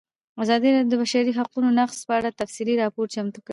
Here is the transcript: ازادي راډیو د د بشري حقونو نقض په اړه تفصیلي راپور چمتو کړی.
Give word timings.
ازادي 0.43 0.69
راډیو 0.75 0.87
د 0.89 0.91
د 0.95 0.99
بشري 1.01 1.31
حقونو 1.39 1.67
نقض 1.79 1.97
په 2.07 2.13
اړه 2.19 2.37
تفصیلي 2.41 2.73
راپور 2.81 3.05
چمتو 3.15 3.39
کړی. 3.45 3.49